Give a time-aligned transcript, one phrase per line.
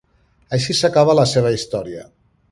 [0.55, 2.07] Així s'acaba la seva història.